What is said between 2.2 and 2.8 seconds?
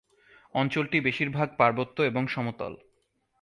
সমতল।